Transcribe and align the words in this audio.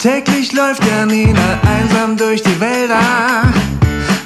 Täglich 0.00 0.52
läuft 0.54 0.82
Janina 0.86 1.58
einsam 1.62 2.16
durch 2.16 2.42
die 2.42 2.58
Wälder 2.58 3.52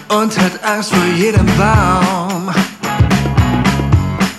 und 0.08 0.38
hat 0.38 0.64
Angst 0.64 0.94
vor 0.94 1.04
jedem 1.16 1.46
Baum. 1.56 2.48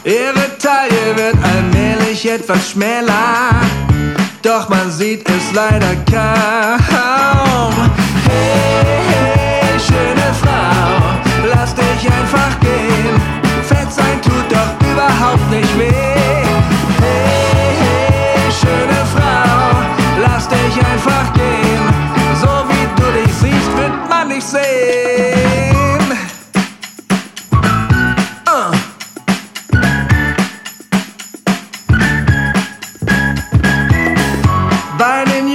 Ihre 0.06 0.58
Taille 0.58 1.18
wird 1.18 1.36
allmählich 1.44 2.26
etwas 2.26 2.70
schmäler, 2.70 3.50
doch 4.44 4.70
man 4.70 4.90
sieht 4.90 5.28
es 5.30 5.52
leider 5.54 5.94
kaum. 6.10 7.74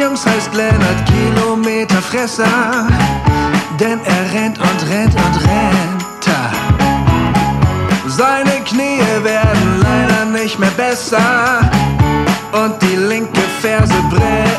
Jungs 0.01 0.25
heißt 0.25 0.55
Lennart 0.55 1.05
Kilometerfresser, 1.05 2.89
denn 3.79 4.01
er 4.03 4.33
rennt 4.33 4.59
und 4.59 4.91
rennt 4.91 5.15
und 5.15 5.47
rennt. 5.47 6.01
Seine 8.07 8.65
Knie 8.65 9.03
werden 9.23 9.83
leider 9.83 10.25
nicht 10.25 10.59
mehr 10.59 10.71
besser 10.71 11.61
und 12.53 12.81
die 12.83 12.97
linke 12.97 13.43
Ferse 13.61 13.95
brennt. 14.09 14.50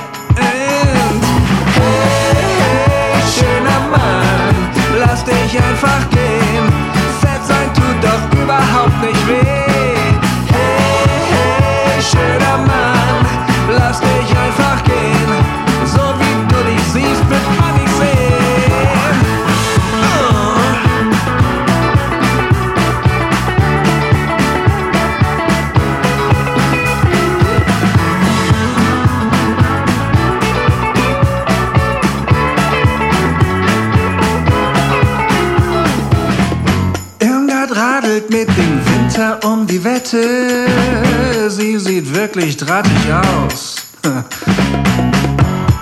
Radelt 38.22 38.30
mit 38.30 38.48
dem 38.50 38.80
Winter 38.86 39.40
um 39.46 39.66
die 39.66 39.84
Wette. 39.84 41.50
Sie 41.50 41.78
sieht 41.80 42.14
wirklich 42.14 42.58
drahtig 42.58 42.92
aus. 43.12 43.76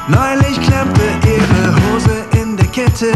Neulich 0.08 0.60
klemmte 0.62 1.02
ihre 1.26 1.76
Hose 1.76 2.26
in 2.42 2.56
der 2.58 2.68
Kette. 2.68 3.12